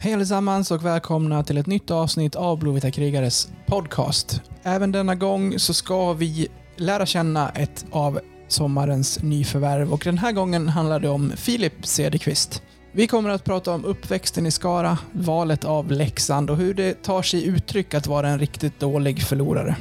Hej 0.00 0.14
allesammans 0.14 0.70
och 0.70 0.84
välkomna 0.84 1.42
till 1.42 1.58
ett 1.58 1.66
nytt 1.66 1.90
avsnitt 1.90 2.36
av 2.36 2.58
Blåvita 2.58 2.90
krigares 2.90 3.48
podcast. 3.66 4.42
Även 4.62 4.92
denna 4.92 5.14
gång 5.14 5.58
så 5.58 5.74
ska 5.74 6.12
vi 6.12 6.48
lära 6.76 7.06
känna 7.06 7.48
ett 7.48 7.86
av 7.90 8.20
sommarens 8.48 9.22
nyförvärv 9.22 9.92
och 9.92 10.00
den 10.04 10.18
här 10.18 10.32
gången 10.32 10.68
handlar 10.68 11.00
det 11.00 11.08
om 11.08 11.32
Filip 11.36 11.86
Cederqvist. 11.86 12.62
Vi 12.92 13.06
kommer 13.06 13.30
att 13.30 13.44
prata 13.44 13.72
om 13.72 13.84
uppväxten 13.84 14.46
i 14.46 14.50
Skara, 14.50 14.98
valet 15.12 15.64
av 15.64 15.92
Leksand 15.92 16.50
och 16.50 16.56
hur 16.56 16.74
det 16.74 17.02
tar 17.02 17.22
sig 17.22 17.46
uttryck 17.46 17.94
att 17.94 18.06
vara 18.06 18.28
en 18.28 18.38
riktigt 18.38 18.80
dålig 18.80 19.22
förlorare. 19.22 19.76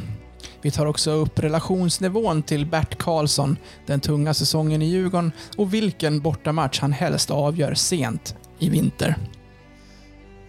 Vi 0.62 0.72
tar 0.72 0.86
också 0.86 1.12
upp 1.12 1.40
relationsnivån 1.40 2.44
till 2.44 2.66
Bert 2.66 2.98
Karlsson, 2.98 3.58
den 3.86 4.00
tunga 4.00 4.34
säsongen 4.34 4.82
i 4.82 4.86
Djurgården 4.86 5.32
och 5.58 5.74
vilken 5.74 6.22
bortamatch 6.22 6.80
han 6.80 6.94
helst 6.94 7.32
avgör 7.32 7.74
sent 7.74 8.36
i 8.60 8.70
vinter. 8.70 9.18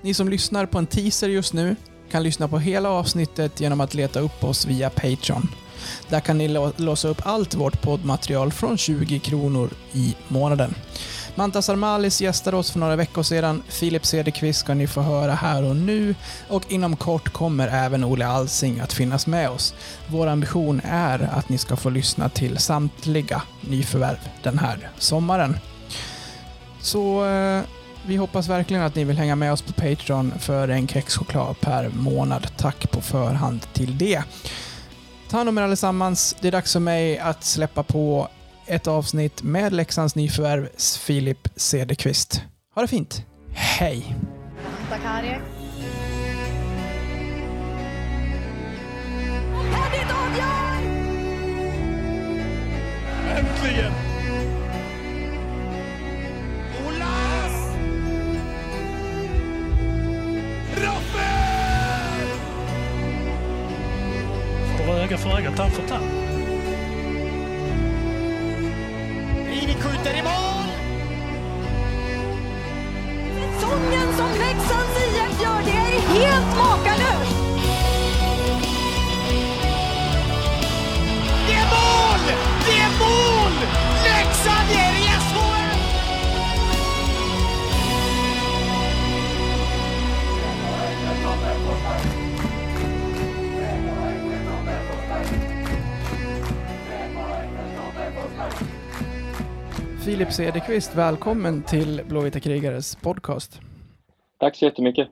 Ni 0.03 0.15
som 0.15 0.29
lyssnar 0.29 0.67
på 0.67 0.79
en 0.79 0.87
teaser 0.87 1.29
just 1.29 1.53
nu 1.53 1.77
kan 2.11 2.23
lyssna 2.23 2.49
på 2.49 2.59
hela 2.59 2.89
avsnittet 2.89 3.61
genom 3.61 3.81
att 3.81 3.95
leta 3.95 4.21
upp 4.21 4.45
oss 4.45 4.67
via 4.67 4.91
Patreon. 4.91 5.49
Där 6.09 6.21
kan 6.21 6.39
ni 6.39 6.49
låsa 6.77 7.09
upp 7.09 7.21
allt 7.25 7.55
vårt 7.55 7.83
poddmaterial 7.83 8.53
från 8.53 8.79
20 8.79 9.19
kronor 9.19 9.71
i 9.93 10.17
månaden. 10.29 10.75
Mantas 11.35 11.69
Armalis 11.69 12.21
gästade 12.21 12.57
oss 12.57 12.71
för 12.71 12.79
några 12.79 12.97
veckor 12.97 13.23
sedan. 13.23 13.63
Filip 13.69 14.07
Cederqvist 14.07 14.61
ska 14.61 14.75
ni 14.75 14.87
få 14.87 15.01
höra 15.01 15.35
här 15.35 15.63
och 15.65 15.77
nu. 15.77 16.15
Och 16.49 16.73
inom 16.73 16.97
kort 16.97 17.29
kommer 17.29 17.69
även 17.69 18.05
Olle 18.05 18.27
Alsing 18.27 18.81
att 18.81 18.93
finnas 18.93 19.27
med 19.27 19.51
oss. 19.51 19.75
Vår 20.07 20.27
ambition 20.27 20.81
är 20.85 21.31
att 21.33 21.49
ni 21.49 21.59
ska 21.59 21.77
få 21.77 21.91
lyssna 21.91 22.29
till 22.29 22.59
samtliga 22.59 23.43
nyförvärv 23.61 24.19
den 24.43 24.59
här 24.59 24.91
sommaren. 24.99 25.57
Så 26.81 27.27
eh, 27.27 27.63
vi 28.07 28.17
hoppas 28.17 28.49
verkligen 28.49 28.83
att 28.83 28.95
ni 28.95 29.05
vill 29.05 29.19
hänga 29.19 29.37
med 29.37 29.53
oss 29.53 29.63
på 29.63 29.73
Patreon 29.73 30.33
för 30.39 30.69
en 30.69 30.89
kexchoklad 30.89 31.61
per 31.61 31.89
månad. 31.89 32.47
Tack 32.57 32.91
på 32.91 33.01
förhand 33.01 33.67
till 33.73 33.99
det. 33.99 34.23
Ta 35.31 35.37
hand 35.37 35.49
om 35.49 35.59
er 35.59 35.63
allesammans. 35.63 36.37
Det 36.41 36.49
är 36.49 36.53
dags 36.53 36.73
för 36.73 36.81
mig 36.81 37.19
att 37.19 37.45
släppa 37.45 37.83
på 37.83 38.29
ett 38.67 38.87
avsnitt 38.87 39.43
med 39.43 39.73
Leksands 39.73 40.15
nyförvärv 40.15 40.69
Filip 40.99 41.49
Cederqvist. 41.57 42.43
Ha 42.75 42.83
det 42.83 42.89
fint. 42.89 43.25
Hej! 43.53 44.17
Sakari. 44.91 45.58
Öga 65.09 65.19
för 65.19 65.39
öga, 65.39 65.53
tand 65.53 65.73
för 65.73 65.83
tand. 65.83 66.05
Rivik 69.47 69.77
skjuter 69.77 70.19
i 70.19 70.23
mål! 70.23 70.69
Säsongen 73.55 74.13
som 74.17 74.31
Leksands 74.31 74.99
IF 74.99 75.43
gör, 75.43 75.63
det 75.65 75.78
Filip 100.09 100.33
Cederqvist, 100.33 100.95
välkommen 100.97 101.63
till 101.63 102.03
Blåvita 102.09 102.41
krigares 102.41 102.97
podcast. 102.97 103.61
Tack 104.39 104.57
så 104.57 104.65
jättemycket. 104.65 105.09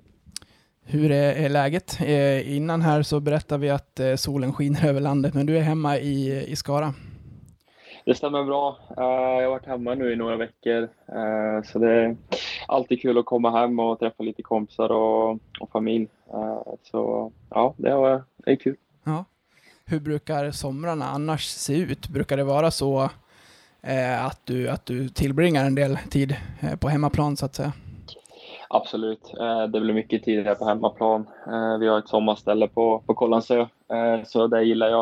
Hur 0.85 1.11
är, 1.11 1.45
är 1.45 1.49
läget? 1.49 2.01
Eh, 2.01 2.57
innan 2.57 2.83
här 2.83 3.03
så 3.03 3.21
berättade 3.21 3.61
vi 3.61 3.71
att 3.71 4.01
eh, 4.01 4.15
solen 4.15 4.53
skiner 4.53 4.87
över 4.89 5.01
landet, 5.01 5.35
men 5.35 5.47
du 5.47 5.59
är 5.59 5.61
hemma 5.61 5.99
i, 5.99 6.47
i 6.49 6.57
Skara. 6.57 6.95
Det 8.05 8.15
stämmer 8.15 8.45
bra. 8.45 8.79
Eh, 8.97 9.05
jag 9.05 9.43
har 9.43 9.51
varit 9.51 9.67
hemma 9.67 9.95
nu 9.95 10.13
i 10.13 10.17
några 10.17 10.37
veckor, 10.37 10.89
så 11.65 11.79
det 11.79 11.93
är 11.93 12.17
alltid 12.69 13.03
kul 13.03 13.19
att 13.19 13.27
komma 13.27 13.51
hem 13.61 13.79
och 13.79 13.99
träffa 13.99 14.23
lite 14.23 14.43
kompisar 14.43 14.93
och, 14.93 15.39
och 15.61 15.71
familj. 15.73 16.09
Så 16.83 17.33
ja, 17.51 17.75
det 17.77 17.91
är 18.47 18.57
kul. 18.57 18.77
Ja. 19.05 19.25
Hur 19.85 20.01
brukar 20.01 20.51
somrarna 20.51 21.05
annars 21.05 21.45
se 21.45 21.77
ut? 21.77 22.09
Brukar 22.09 22.37
det 22.37 22.45
vara 22.45 22.71
så 22.71 23.11
att, 24.27 24.41
du, 24.45 24.69
att 24.69 24.87
du 24.87 25.09
tillbringar 25.09 25.65
en 25.65 25.75
del 25.75 25.99
tid 26.11 26.37
eh, 26.61 26.77
på 26.77 26.89
hemmaplan 26.89 27.37
så 27.37 27.47
att 27.47 27.55
säga? 27.55 27.73
Absolut. 28.69 29.33
Eh, 29.41 29.63
Det 29.67 29.81
blir 29.81 29.95
mycket 29.95 30.25
tid 30.25 30.45
här 30.45 30.55
på 30.55 30.65
hemmaplan. 30.69 31.27
Eh, 31.47 31.79
Vi 31.79 31.87
har 31.89 31.99
ett 31.99 32.09
sommarställe 32.09 32.69
på, 32.69 33.03
på 33.07 33.15
Kållandsö, 33.15 33.61
eh, 33.61 34.25
så 34.27 34.47
där 34.47 34.61
gillar 34.61 34.89
jag 34.89 35.01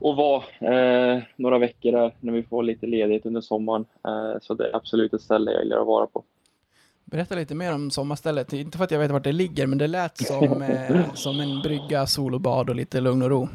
att 0.00 0.16
vara 0.16 0.42
eh, 1.14 1.22
några 1.36 1.58
veckor 1.58 1.92
där 1.92 2.14
när 2.20 2.32
vi 2.32 2.42
får 2.42 2.62
lite 2.62 2.86
ledigt 2.86 3.26
under 3.26 3.40
sommaren. 3.40 3.84
Eh, 4.06 4.40
Så 4.42 4.54
det 4.54 4.68
är 4.70 4.76
absolut 4.76 5.14
ett 5.14 5.20
ställe 5.22 5.52
jag 5.52 5.62
gillar 5.62 5.80
att 5.80 5.86
vara 5.86 6.06
på. 6.06 6.24
Berätta 7.04 7.34
lite 7.34 7.54
mer 7.54 7.74
om 7.74 7.90
sommarstället. 7.90 8.52
Inte 8.52 8.78
för 8.78 8.84
att 8.84 8.90
jag 8.90 8.98
vet 8.98 9.10
vart 9.10 9.24
det 9.24 9.32
ligger, 9.32 9.66
men 9.66 9.78
det 9.78 9.86
lät 9.86 10.16
som, 10.26 10.62
eh, 10.62 11.14
som 11.14 11.40
en 11.40 11.60
brygga, 11.62 12.06
sol 12.06 12.34
och 12.34 12.40
bad 12.40 12.70
och 12.70 12.76
lite 12.76 13.00
lugn 13.00 13.22
och 13.22 13.30
ro. 13.30 13.48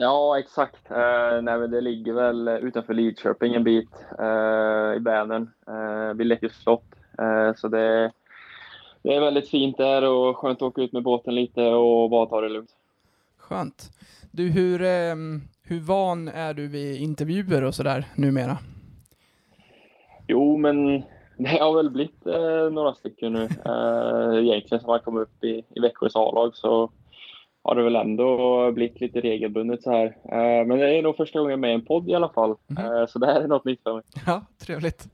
Ja, 0.00 0.38
exakt. 0.38 0.90
Eh, 0.90 1.42
nej, 1.42 1.68
det 1.68 1.80
ligger 1.80 2.12
väl 2.12 2.48
utanför 2.48 2.94
Lidköping 2.94 3.54
en 3.54 3.64
bit 3.64 3.90
eh, 4.18 4.96
i 4.96 4.98
Vänern, 5.00 5.50
eh, 5.66 6.14
vid 6.14 6.26
Läckö 6.26 6.48
slott. 6.48 6.94
Eh, 7.18 7.54
så 7.56 7.68
det, 7.68 8.12
det 9.02 9.14
är 9.14 9.20
väldigt 9.20 9.48
fint 9.48 9.76
där 9.76 10.02
och 10.02 10.36
skönt 10.36 10.58
att 10.58 10.62
åka 10.62 10.82
ut 10.82 10.92
med 10.92 11.02
båten 11.02 11.34
lite 11.34 11.62
och 11.62 12.10
bara 12.10 12.26
ta 12.26 12.40
det 12.40 12.48
lugnt. 12.48 12.70
Skönt. 13.38 13.90
Du, 14.30 14.50
hur, 14.50 14.82
eh, 14.82 15.16
hur 15.62 15.80
van 15.80 16.28
är 16.28 16.54
du 16.54 16.68
vid 16.68 17.00
intervjuer 17.00 17.64
och 17.64 17.74
sådär 17.74 18.04
numera? 18.16 18.58
Jo, 20.26 20.56
men 20.56 20.86
det 21.36 21.58
har 21.60 21.76
väl 21.76 21.90
blivit 21.90 22.26
eh, 22.26 22.70
några 22.70 22.94
stycken 22.94 23.32
nu. 23.32 23.48
Eh, 23.64 24.44
egentligen 24.44 24.80
som 24.80 24.90
har 24.90 24.98
kommit 24.98 25.22
upp 25.22 25.44
i, 25.44 25.64
i 25.74 25.80
Växjös 25.80 26.16
A-lag 26.16 26.56
så 26.56 26.90
har 27.68 27.74
det 27.74 27.82
väl 27.82 27.96
ändå 27.96 28.72
blivit 28.72 29.00
lite 29.00 29.20
regelbundet 29.20 29.82
så 29.82 29.90
här. 29.90 30.06
Eh, 30.06 30.66
men 30.66 30.78
det 30.78 30.98
är 30.98 31.02
nog 31.02 31.16
första 31.16 31.40
gången 31.40 31.60
med 31.60 31.70
i 31.70 31.74
en 31.74 31.84
podd 31.84 32.08
i 32.08 32.14
alla 32.14 32.28
fall. 32.28 32.50
Eh, 32.50 33.06
så 33.08 33.18
det 33.18 33.26
här 33.26 33.40
är 33.40 33.48
något 33.48 33.64
nytt 33.64 33.82
för 33.82 33.94
mig. 33.94 34.02
Ja, 34.26 34.46
trevligt. 34.58 35.08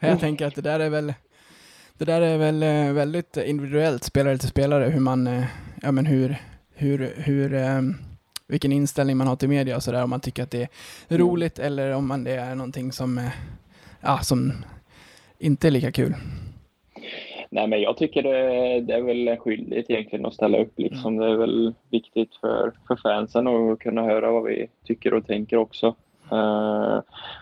Jag 0.00 0.20
tänker 0.20 0.46
att 0.46 0.54
det 0.54 0.62
där 0.62 0.80
är 0.80 0.90
väl 0.90 1.14
det 1.98 2.04
där 2.04 2.20
är 2.20 2.38
väl 2.38 2.62
eh, 2.62 2.92
väldigt 2.92 3.36
individuellt, 3.36 4.04
spelare 4.04 4.38
till 4.38 4.48
spelare, 4.48 4.84
hur 4.84 5.00
man, 5.00 5.44
ja 5.82 5.92
men 5.92 6.06
hur, 6.06 6.36
hur, 6.74 7.14
hur, 7.16 7.50
vilken 8.46 8.72
inställning 8.72 9.16
man 9.16 9.26
har 9.26 9.36
till 9.36 9.48
media 9.48 9.76
och 9.76 9.82
sådär, 9.82 10.04
om 10.04 10.10
man 10.10 10.20
tycker 10.20 10.42
att 10.42 10.50
det 10.50 10.68
är 11.08 11.18
roligt 11.18 11.58
eller 11.58 11.92
om 11.92 12.08
man 12.08 12.24
det 12.24 12.36
är 12.36 12.54
någonting 12.54 12.92
som, 12.92 13.30
ja, 14.00 14.18
som 14.18 14.52
inte 15.38 15.66
är 15.66 15.70
lika 15.70 15.92
kul. 15.92 16.14
Nej, 17.56 17.66
men 17.66 17.80
jag 17.80 17.96
tycker 17.96 18.22
det, 18.22 18.80
det 18.80 18.94
är 18.94 19.02
väl 19.02 19.28
en 19.28 19.36
skyldighet 19.36 19.90
egentligen 19.90 20.26
att 20.26 20.34
ställa 20.34 20.58
upp. 20.58 20.72
Liksom. 20.76 21.16
Det 21.16 21.26
är 21.26 21.36
väl 21.36 21.74
viktigt 21.90 22.34
för, 22.34 22.72
för 22.88 22.96
fansen 22.96 23.46
att 23.46 23.78
kunna 23.78 24.02
höra 24.02 24.32
vad 24.32 24.44
vi 24.44 24.66
tycker 24.84 25.14
och 25.14 25.26
tänker 25.26 25.56
också. 25.56 25.94
Uh, 26.32 27.00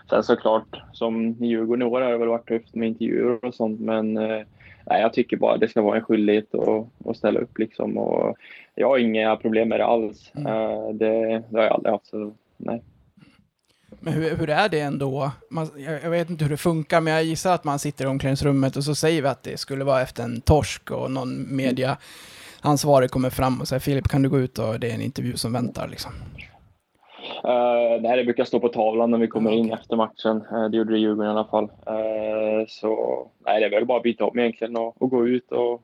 sen 0.09 0.23
såklart, 0.23 0.81
som 0.93 1.43
i 1.43 1.47
Djurgården 1.47 1.87
i 1.87 1.91
år 1.91 2.01
har 2.01 2.11
det 2.11 2.17
väl 2.17 2.27
varit 2.27 2.47
tufft 2.47 2.75
med 2.75 2.87
intervjuer 2.87 3.45
och 3.45 3.53
sånt, 3.53 3.79
men 3.79 4.17
uh, 4.17 4.43
nej, 4.85 5.01
jag 5.01 5.13
tycker 5.13 5.37
bara 5.37 5.57
det 5.57 5.67
ska 5.67 5.81
vara 5.81 5.97
en 5.97 6.03
skyldighet 6.03 6.55
att, 6.55 6.87
att 7.09 7.17
ställa 7.17 7.39
upp. 7.39 7.57
Liksom. 7.57 7.97
Och 7.97 8.37
jag 8.75 8.87
har 8.87 8.97
inga 8.97 9.35
problem 9.35 9.69
med 9.69 9.79
det 9.79 9.85
alls. 9.85 10.31
Uh, 10.37 10.89
det, 10.93 11.43
det 11.49 11.57
har 11.57 11.63
jag 11.63 11.73
aldrig 11.73 11.91
haft. 11.91 12.07
Så, 12.07 12.33
nej. 12.57 12.81
Men 14.05 14.13
hur, 14.13 14.37
hur 14.37 14.49
är 14.49 14.69
det 14.69 14.79
ändå? 14.79 15.31
Man, 15.49 15.69
jag, 15.77 16.03
jag 16.03 16.09
vet 16.09 16.29
inte 16.29 16.43
hur 16.43 16.51
det 16.51 16.57
funkar, 16.57 17.01
men 17.01 17.13
jag 17.13 17.23
gissar 17.23 17.53
att 17.53 17.63
man 17.63 17.79
sitter 17.79 18.05
i 18.05 18.07
omklädningsrummet 18.07 18.75
och 18.75 18.83
så 18.83 18.95
säger 18.95 19.21
vi 19.21 19.27
att 19.27 19.43
det 19.43 19.59
skulle 19.59 19.83
vara 19.83 20.01
efter 20.01 20.23
en 20.23 20.41
torsk 20.41 20.91
och 20.91 21.11
någon 21.11 21.55
mediaansvarig 21.55 23.11
kommer 23.11 23.29
fram 23.29 23.61
och 23.61 23.67
säger 23.67 23.79
Filip, 23.79 24.07
kan 24.07 24.21
du 24.21 24.29
gå 24.29 24.39
ut 24.39 24.59
och 24.59 24.79
det 24.79 24.89
är 24.89 24.95
en 24.95 25.01
intervju 25.01 25.37
som 25.37 25.53
väntar 25.53 25.87
liksom. 25.87 26.11
Uh, 27.45 28.01
nej, 28.01 28.17
det 28.17 28.23
brukar 28.23 28.43
stå 28.43 28.59
på 28.59 28.69
tavlan 28.69 29.11
när 29.11 29.17
vi 29.17 29.27
kommer 29.27 29.51
in 29.51 29.73
efter 29.73 29.95
matchen. 29.95 30.43
Uh, 30.53 30.69
det 30.69 30.77
gjorde 30.77 30.93
det 30.93 30.97
i 30.97 31.01
Djurgården 31.01 31.31
i 31.31 31.39
alla 31.39 31.47
fall. 31.47 31.63
Uh, 31.63 32.65
så 32.67 33.27
nej, 33.45 33.59
det 33.59 33.65
är 33.65 33.69
väl 33.69 33.85
bara 33.85 33.97
att 33.97 34.03
byta 34.03 34.25
om 34.25 34.39
egentligen 34.39 34.77
och, 34.77 35.01
och 35.01 35.09
gå 35.09 35.27
ut 35.27 35.51
och, 35.51 35.81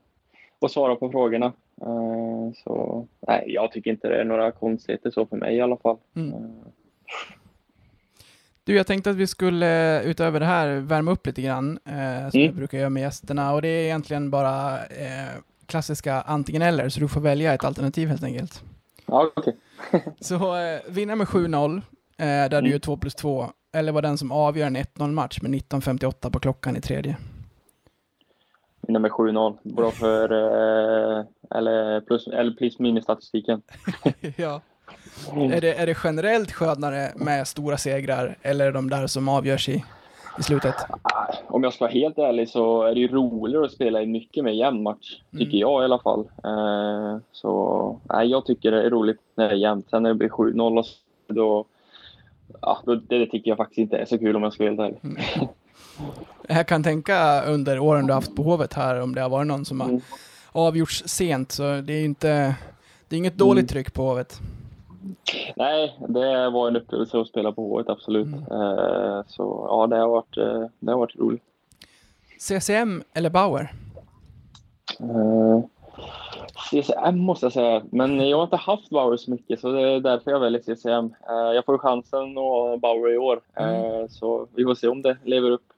och 0.59 0.71
svara 0.71 0.95
på 0.95 1.11
frågorna. 1.11 1.53
Uh, 1.87 2.51
så 2.63 3.07
nej, 3.27 3.43
jag 3.47 3.71
tycker 3.71 3.91
inte 3.91 4.07
det 4.07 4.21
är 4.21 4.25
några 4.25 4.51
konstigheter 4.51 5.11
så 5.11 5.25
för 5.25 5.37
mig 5.37 5.55
i 5.55 5.61
alla 5.61 5.77
fall. 5.77 5.97
Mm. 6.15 6.33
Du, 8.71 8.77
jag 8.77 8.87
tänkte 8.87 9.09
att 9.09 9.15
vi 9.15 9.27
skulle 9.27 10.03
utöver 10.03 10.39
det 10.39 10.45
här 10.45 10.75
värma 10.79 11.11
upp 11.11 11.27
lite 11.27 11.41
grann, 11.41 11.79
eh, 11.85 12.29
som 12.29 12.39
Mm. 12.39 12.45
jag 12.45 12.55
brukar 12.55 12.77
göra 12.77 12.89
med 12.89 13.01
gästerna. 13.01 13.53
Och 13.53 13.61
det 13.61 13.67
är 13.67 13.83
egentligen 13.85 14.29
bara 14.31 14.77
eh, 14.85 15.29
klassiska 15.65 16.21
antingen 16.21 16.61
eller, 16.61 16.89
så 16.89 16.99
du 16.99 17.07
får 17.07 17.21
välja 17.21 17.53
ett 17.53 17.63
alternativ 17.63 18.07
helt 18.09 18.23
enkelt. 18.23 18.63
Ja, 19.05 19.31
okej. 19.35 19.57
Så 20.19 20.35
eh, 20.55 20.79
vinna 20.89 21.15
med 21.15 21.27
7-0, 21.27 21.77
eh, 21.77 21.81
där 22.25 22.49
du 22.49 22.57
Mm. 22.57 22.71
gör 22.71 22.79
2 22.79 22.97
plus 22.97 23.15
2, 23.15 23.45
eller 23.73 23.91
var 23.91 24.01
den 24.01 24.17
som 24.17 24.31
avgör 24.31 24.67
en 24.67 24.75
1-0 24.77 25.11
match 25.11 25.39
med 25.41 25.51
19.58 25.51 26.29
på 26.31 26.39
klockan 26.39 26.77
i 26.77 26.81
tredje. 26.81 27.17
Nummer 28.87 29.09
7-0. 29.09 29.57
Bra 29.63 29.91
för... 29.91 30.31
Eh, 30.31 31.25
eller 31.55 32.01
plus, 32.01 32.27
eller 32.27 32.51
plus 32.51 32.79
minus-statistiken. 32.79 33.61
ja. 34.37 34.61
Är, 35.53 35.61
det, 35.61 35.73
är 35.73 35.85
det 35.85 35.97
generellt 36.03 36.51
skönare 36.51 37.11
med 37.15 37.47
stora 37.47 37.77
segrar, 37.77 38.35
eller 38.41 38.65
är 38.67 38.71
de 38.71 38.89
där 38.89 39.07
som 39.07 39.29
avgörs 39.29 39.69
i, 39.69 39.83
i 40.39 40.43
slutet? 40.43 40.75
Ah, 41.01 41.33
Om 41.47 41.63
jag 41.63 41.73
ska 41.73 41.85
vara 41.85 41.91
helt 41.93 42.17
ärlig 42.17 42.49
så 42.49 42.83
är 42.83 42.93
det 42.93 42.99
ju 42.99 43.07
roligare 43.07 43.65
att 43.65 43.71
spela 43.71 44.01
en 44.01 44.11
mycket 44.11 44.43
mer 44.43 44.51
jämn 44.51 44.83
match. 44.83 45.21
Tycker 45.31 45.43
Mm. 45.45 45.59
jag 45.59 45.81
i 45.81 45.85
alla 45.85 45.99
fall. 45.99 46.19
Eh, 46.43 47.17
så 47.31 47.99
nej, 48.09 48.27
jag 48.27 48.45
tycker 48.45 48.71
det 48.71 48.83
är 48.83 48.89
roligt 48.89 49.19
när 49.35 49.47
det 49.47 49.53
är 49.53 49.57
jämnt. 49.57 49.89
Sen 49.89 50.03
när 50.03 50.09
det 50.09 50.15
blir 50.15 50.29
7-0 50.29 50.77
och 50.79 50.85
så, 50.85 50.93
då... 51.27 51.65
Ja, 52.61 52.79
då, 52.85 52.95
det 52.95 53.25
tycker 53.25 53.51
jag 53.51 53.57
faktiskt 53.57 53.77
inte 53.77 53.97
är 53.97 54.05
så 54.05 54.17
kul 54.17 54.35
om 54.35 54.43
jag 54.43 54.53
ska 54.53 54.63
vara 54.63 54.69
helt 54.87 55.03
ärlig. 55.05 55.47
Jag 56.47 56.67
kan 56.67 56.83
tänka 56.83 57.41
under 57.43 57.79
åren 57.79 58.07
du 58.07 58.13
haft 58.13 58.35
på 58.35 58.43
Hovet 58.43 58.73
här, 58.73 59.01
om 59.01 59.15
det 59.15 59.21
har 59.21 59.29
varit 59.29 59.47
någon 59.47 59.65
som 59.65 59.81
har 59.81 59.87
Mm. 59.89 60.01
avgjorts 60.51 61.03
sent, 61.05 61.51
så 61.51 61.63
det 61.63 61.93
är 61.93 61.97
ju 61.99 62.05
inte... 62.05 62.55
Det 63.07 63.15
är 63.15 63.17
inget 63.17 63.37
dåligt 63.37 63.61
Mm. 63.61 63.67
tryck 63.67 63.93
på 63.93 64.01
Hovet. 64.03 64.39
Nej, 65.55 65.97
det 66.07 66.49
var 66.49 66.67
en 66.67 66.75
upplevelse 66.75 67.19
att 67.19 67.27
spela 67.27 67.51
på 67.51 67.81
H1, 67.81 67.91
absolut. 67.91 68.27
Mm. 68.27 68.43
Eh, 68.51 69.21
så 69.27 69.65
ja, 69.69 69.87
det 69.87 69.97
har 69.97 70.07
varit, 70.07 70.37
eh, 70.37 70.65
det 70.79 70.91
har 70.91 70.99
varit 70.99 71.15
roligt. 71.15 71.43
CCM 72.39 73.03
eller 73.13 73.29
Bauer? 73.29 73.73
Eh, 74.99 75.59
CCM 76.69 77.19
måste 77.19 77.45
jag 77.45 77.53
säga, 77.53 77.81
men 77.91 78.29
jag 78.29 78.37
har 78.37 78.43
inte 78.43 78.55
haft 78.55 78.89
Bauer 78.89 79.17
så 79.17 79.31
mycket 79.31 79.59
så 79.59 79.71
det 79.71 79.81
är 79.81 79.99
därför 79.99 80.31
jag 80.31 80.39
väljer 80.39 80.61
CCM. 80.61 81.13
Jag 81.55 81.65
får 81.65 81.77
chansen 81.77 82.21
att 82.31 82.35
ha 82.35 82.77
Bauer 82.77 83.13
i 83.13 83.17
år, 83.17 83.41
Mm. 83.55 84.09
så 84.09 84.47
vi 84.55 84.63
får 84.63 84.75
se 84.75 84.87
om 84.87 85.01
det 85.01 85.17
lever 85.23 85.51
upp. 85.51 85.70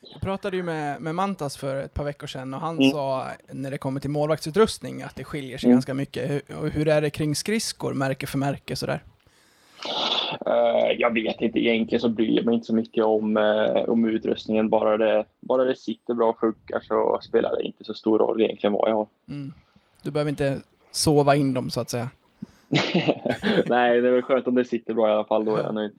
Jag 0.00 0.20
pratade 0.20 0.56
ju 0.56 0.62
med, 0.62 1.00
med 1.00 1.14
Mantas 1.14 1.56
för 1.56 1.76
ett 1.76 1.94
par 1.94 2.04
veckor 2.04 2.26
sedan 2.26 2.54
och 2.54 2.60
han 2.60 2.76
Mm. 2.78 2.90
sa 2.90 3.26
när 3.52 3.70
det 3.70 3.78
kommer 3.78 4.00
till 4.00 4.10
målvaktsutrustning 4.10 5.02
att 5.02 5.16
det 5.16 5.24
skiljer 5.24 5.58
sig 5.58 5.66
Mm. 5.66 5.76
ganska 5.76 5.94
mycket. 5.94 6.30
Hur, 6.30 6.70
hur 6.70 6.88
är 6.88 7.00
det 7.00 7.10
kring 7.10 7.34
skridskor, 7.34 7.94
märke 7.94 8.26
för 8.26 8.38
märke 8.38 8.76
sådär? 8.76 9.02
Eh, 10.46 10.92
jag 10.98 11.14
vet 11.14 11.40
inte, 11.40 11.58
egentligen 11.58 12.00
så 12.00 12.08
bryr 12.08 12.36
jag 12.36 12.44
mig 12.44 12.54
inte 12.54 12.66
så 12.66 12.74
mycket 12.74 13.04
om, 13.04 13.36
eh, 13.36 13.82
om 13.88 14.04
utrustningen. 14.04 14.68
Bara 14.68 14.96
det, 14.96 15.24
bara 15.40 15.64
det 15.64 15.76
sitter 15.76 16.14
bra 16.14 16.30
och 16.30 16.40
funkar 16.40 16.80
så 16.80 17.18
spelar 17.22 17.56
det 17.56 17.62
inte 17.62 17.84
så 17.84 17.94
stor 17.94 18.18
roll 18.18 18.40
egentligen 18.40 18.72
vad 18.72 18.90
jag 18.90 18.96
har. 18.96 19.06
Mm. 19.28 19.52
Du 20.02 20.10
behöver 20.10 20.28
inte 20.30 20.60
sova 20.90 21.36
in 21.36 21.54
dem 21.54 21.70
så 21.70 21.80
att 21.80 21.90
säga. 21.90 22.10
Nej, 23.66 24.00
det 24.00 24.08
är 24.08 24.12
väl 24.12 24.22
skönt 24.22 24.46
om 24.46 24.54
det 24.54 24.64
sitter 24.64 24.94
bra 24.94 25.08
i 25.08 25.12
alla 25.12 25.24
fall, 25.24 25.44
då 25.44 25.56
är 25.56 25.62
jag 25.62 25.74
nöjd. 25.74 25.92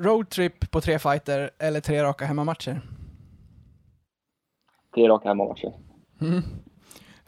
Roadtrip 0.00 0.70
på 0.70 0.80
tre 0.80 0.98
fighter 0.98 1.50
eller 1.58 1.80
tre 1.80 2.02
raka 2.02 2.24
hemmamatcher? 2.24 2.80
Tre 4.94 5.08
raka 5.08 5.28
hemmamatcher. 5.28 5.72
Mm. 6.20 6.42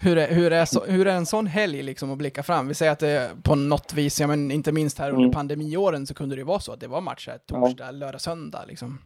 Hur, 0.00 0.18
är, 0.18 0.34
hur, 0.34 0.52
är 0.52 0.64
så, 0.64 0.84
hur 0.84 1.06
är 1.06 1.14
en 1.16 1.26
sån 1.26 1.46
helg 1.46 1.82
liksom 1.82 2.12
att 2.12 2.18
blicka 2.18 2.42
fram? 2.42 2.68
Vi 2.68 2.74
säger 2.74 2.92
att 2.92 2.98
det 2.98 3.30
på 3.42 3.54
något 3.54 3.92
vis, 3.94 4.20
ja 4.20 4.26
men 4.26 4.50
inte 4.50 4.72
minst 4.72 4.98
här 4.98 5.08
under 5.10 5.22
Mm. 5.22 5.32
pandemiåren 5.32 6.06
så 6.06 6.14
kunde 6.14 6.36
det 6.36 6.44
vara 6.44 6.60
så 6.60 6.72
att 6.72 6.80
det 6.80 6.86
var 6.88 7.00
matcher 7.00 7.38
torsdag, 7.46 7.90
lördag, 7.90 8.20
söndag 8.20 8.64
liksom. 8.68 8.98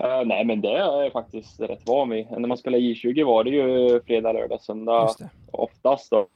Eh, 0.00 0.22
nej, 0.26 0.44
men 0.44 0.60
det 0.60 0.68
är 0.68 1.02
jag 1.02 1.12
faktiskt 1.12 1.60
rätt 1.60 1.82
van 1.86 2.10
vid. 2.10 2.26
När 2.30 2.48
man 2.48 2.56
spelade 2.56 2.82
J20 2.82 3.24
var 3.24 3.44
det 3.44 3.50
ju 3.50 4.00
fredag, 4.06 4.32
lördag, 4.32 4.60
söndag 4.60 5.10
oftast. 5.50 6.10
Då. 6.10 6.26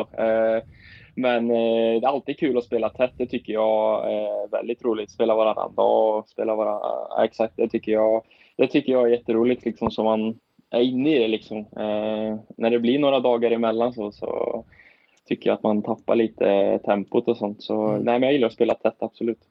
Eh, 0.00 0.62
men 1.16 1.50
eh, 1.50 2.00
det 2.00 2.06
är 2.06 2.08
alltid 2.08 2.38
kul 2.38 2.58
att 2.58 2.64
spela 2.64 2.88
tätt. 2.90 3.12
Det 3.16 3.26
tycker 3.26 3.52
jag 3.52 4.12
är 4.12 4.48
väldigt 4.48 4.84
roligt. 4.84 5.10
Spela 5.10 5.34
varannan 5.34 5.74
dag 5.74 6.18
och 6.18 6.28
spela 6.28 6.54
varannan... 6.54 7.06
Ja, 7.10 7.24
exakt, 7.24 7.56
det 7.56 7.68
tycker 7.68 7.92
jag, 7.92 8.22
det 8.56 8.66
tycker 8.66 8.92
jag 8.92 9.02
är 9.02 9.08
jätteroligt. 9.12 9.64
Liksom, 9.64 9.90
så 9.90 10.02
man 10.04 10.38
är 10.70 10.80
inne 10.80 11.16
i 11.16 11.18
det. 11.18 11.28
Liksom. 11.28 11.58
Eh, 11.58 12.36
när 12.56 12.70
det 12.70 12.78
blir 12.78 12.98
några 12.98 13.20
dagar 13.20 13.50
emellan 13.50 13.92
så, 13.92 14.12
så 14.12 14.64
tycker 15.28 15.50
jag 15.50 15.54
att 15.54 15.62
man 15.62 15.82
tappar 15.82 16.14
lite 16.16 16.78
tempot 16.84 17.28
och 17.28 17.36
sånt. 17.36 17.62
Så 17.62 17.86
Mm. 17.86 18.02
nej, 18.02 18.18
men 18.18 18.22
jag 18.22 18.32
gillar 18.32 18.46
att 18.46 18.52
spela 18.54 18.74
tätt, 18.74 18.96
absolut. 18.98 19.48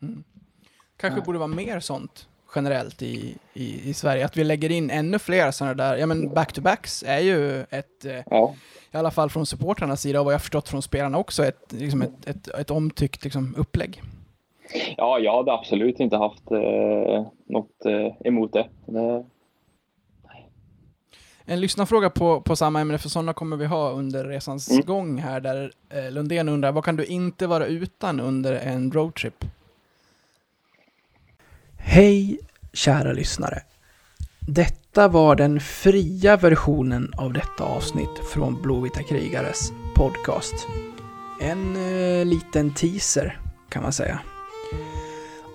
Kanske 0.97 1.21
borde 1.21 1.37
vara 1.39 1.47
mer 1.47 1.79
sånt 1.79 2.27
generellt 2.55 3.01
i, 3.01 3.35
i, 3.53 3.89
i 3.89 3.93
Sverige, 3.93 4.25
att 4.25 4.37
vi 4.37 4.43
lägger 4.43 4.71
in 4.71 4.89
ännu 4.89 5.19
fler 5.19 5.51
sådana 5.51 5.73
där, 5.73 5.97
ja 5.97 6.05
men 6.05 6.33
back-to-backs 6.33 7.03
är 7.07 7.19
ju 7.19 7.61
ett, 7.69 8.05
eh, 8.05 8.21
Ja. 8.29 8.55
i 8.91 8.97
alla 8.97 9.11
fall 9.11 9.29
från 9.29 9.45
supportrarnas 9.45 10.01
sida 10.01 10.19
och 10.19 10.25
vad 10.25 10.33
jag 10.33 10.41
förstått 10.41 10.69
från 10.69 10.81
spelarna 10.81 11.17
också, 11.17 11.45
ett, 11.45 11.73
liksom 11.73 12.01
ett, 12.01 12.27
ett, 12.27 12.47
ett 12.47 12.71
omtyckt 12.71 13.23
liksom, 13.23 13.55
upplägg. 13.57 14.01
Ja, 14.97 15.19
jag 15.19 15.37
hade 15.37 15.53
absolut 15.53 15.99
inte 15.99 16.17
haft 16.17 16.51
eh, 16.51 17.25
något 17.45 17.85
eh, 17.85 18.27
emot 18.27 18.53
det. 18.53 18.67
det. 18.85 19.25
En 21.47 21.59
lyssnarfråga 21.61 22.09
på, 22.09 22.41
på 22.41 22.55
samma 22.55 22.81
ämne, 22.81 22.97
för 22.97 23.09
sådana 23.09 23.33
kommer 23.33 23.57
vi 23.57 23.65
ha 23.65 23.89
under 23.91 24.25
resans 24.25 24.71
Mm. 24.71 24.85
gång 24.85 25.17
här, 25.17 25.39
där 25.39 25.71
eh, 25.89 26.11
Lundén 26.11 26.49
undrar, 26.49 26.71
vad 26.71 26.83
kan 26.85 26.95
du 26.95 27.05
inte 27.05 27.47
vara 27.47 27.65
utan 27.65 28.19
under 28.19 28.53
en 28.53 28.91
roadtrip? 28.91 29.45
Hej, 31.87 32.39
kära 32.73 33.13
lyssnare. 33.13 33.61
Detta 34.39 35.07
var 35.07 35.35
den 35.35 35.59
fria 35.59 36.37
versionen 36.37 37.13
av 37.17 37.33
detta 37.33 37.63
avsnitt 37.63 38.19
från 38.33 38.61
Blåvita 38.61 39.03
krigares 39.03 39.71
podcast. 39.95 40.53
En 41.41 41.75
eh, 41.75 42.25
liten 42.25 42.73
teaser, 42.73 43.39
kan 43.69 43.83
man 43.83 43.93
säga. 43.93 44.19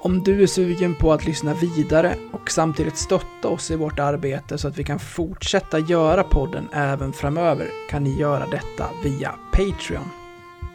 Om 0.02 0.22
du 0.22 0.42
är 0.42 0.46
sugen 0.46 0.94
på 0.94 1.12
att 1.12 1.26
lyssna 1.26 1.54
vidare 1.54 2.16
och 2.32 2.50
samtidigt 2.50 2.96
stötta 2.96 3.48
oss 3.48 3.70
i 3.70 3.76
vårt 3.76 3.98
arbete 3.98 4.58
så 4.58 4.68
att 4.68 4.78
vi 4.78 4.84
kan 4.84 4.98
fortsätta 4.98 5.78
göra 5.78 6.22
podden 6.22 6.68
även 6.72 7.12
framöver 7.12 7.68
kan 7.90 8.04
ni 8.04 8.18
göra 8.20 8.46
detta 8.46 8.90
via 9.04 9.34
Patreon. 9.52 10.08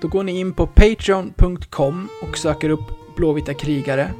Då 0.01 0.07
går 0.07 0.23
ni 0.23 0.39
in 0.39 0.53
på 0.53 0.67
patreon.com 0.67 2.07
och 2.21 2.37
söker 2.37 2.69
upp 2.69 3.15
Blåvita 3.15 3.53
krigare. 3.53 4.11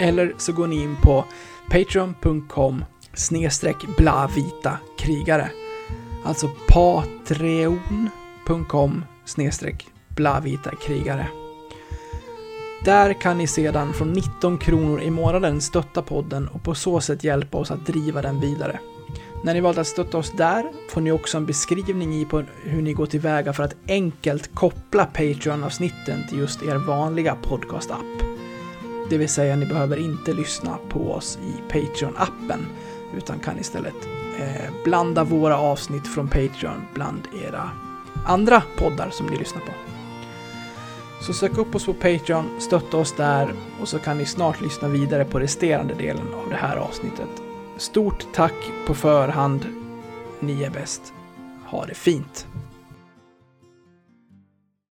Eller 0.00 0.34
så 0.38 0.52
går 0.52 0.66
ni 0.66 0.82
in 0.82 0.96
på 1.02 1.24
patreon.com 1.70 2.84
snedstreck 3.14 3.76
blavita 3.96 4.78
krigare. 4.98 5.50
Alltså 6.24 6.50
patreon.com 6.68 7.94
snedstreck 9.24 9.86
blavita 10.08 10.70
krigare. 10.76 11.28
Där 12.84 13.12
kan 13.12 13.38
ni 13.38 13.46
sedan 13.46 13.92
från 13.92 14.12
19 14.12 14.58
kronor 14.58 15.00
i 15.00 15.10
månaden 15.10 15.60
stötta 15.60 16.02
podden 16.02 16.48
och 16.48 16.62
på 16.62 16.74
så 16.74 17.00
sätt 17.00 17.24
hjälpa 17.24 17.58
oss 17.58 17.70
att 17.70 17.86
driva 17.86 18.22
den 18.22 18.40
vidare. 18.40 18.78
När 19.44 19.54
ni 19.54 19.60
valt 19.60 19.78
att 19.78 19.86
stötta 19.86 20.18
oss 20.18 20.32
där 20.36 20.72
får 20.90 21.00
ni 21.00 21.12
också 21.12 21.36
en 21.36 21.46
beskrivning 21.46 22.14
i 22.14 22.24
på 22.24 22.44
hur 22.62 22.82
ni 22.82 22.92
går 22.92 23.06
tillväga 23.06 23.52
för 23.52 23.62
att 23.62 23.76
enkelt 23.88 24.54
koppla 24.54 25.04
Patreon-avsnitten 25.04 26.28
till 26.28 26.38
just 26.38 26.62
er 26.62 26.76
vanliga 26.76 27.36
podcast-app. 27.42 28.33
Det 29.10 29.18
vill 29.18 29.28
säga, 29.28 29.56
ni 29.56 29.66
behöver 29.66 29.96
inte 29.96 30.32
lyssna 30.32 30.78
på 30.88 31.12
oss 31.12 31.38
i 31.42 31.72
Patreon-appen 31.72 32.66
utan 33.16 33.38
kan 33.38 33.58
istället 33.58 34.08
eh, 34.38 34.72
blanda 34.84 35.24
våra 35.24 35.58
avsnitt 35.58 36.06
från 36.06 36.28
Patreon 36.28 36.82
bland 36.94 37.20
era 37.44 37.70
andra 38.26 38.62
poddar 38.76 39.10
som 39.10 39.26
ni 39.26 39.36
lyssnar 39.36 39.60
på. 39.60 39.72
Så 41.20 41.32
sök 41.32 41.58
upp 41.58 41.74
oss 41.74 41.86
på 41.86 41.94
Patreon, 41.94 42.60
stötta 42.60 42.96
oss 42.96 43.14
där 43.16 43.52
och 43.80 43.88
så 43.88 43.98
kan 43.98 44.18
ni 44.18 44.26
snart 44.26 44.60
lyssna 44.60 44.88
vidare 44.88 45.24
på 45.24 45.40
resterande 45.40 45.94
delen 45.94 46.34
av 46.34 46.50
det 46.50 46.56
här 46.56 46.76
avsnittet. 46.76 47.28
Stort 47.76 48.26
tack 48.32 48.70
på 48.86 48.94
förhand. 48.94 49.66
Ni 50.40 50.62
är 50.62 50.70
bäst. 50.70 51.12
Ha 51.66 51.86
det 51.86 51.94
fint. 51.94 52.46